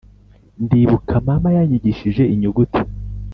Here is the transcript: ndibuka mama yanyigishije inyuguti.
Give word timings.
ndibuka 0.63 1.13
mama 1.27 1.49
yanyigishije 1.57 2.23
inyuguti. 2.33 2.81